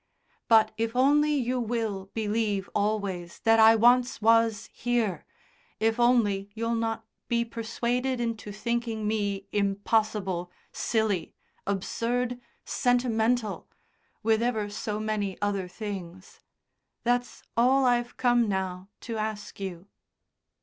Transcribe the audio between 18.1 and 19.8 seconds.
come now to ask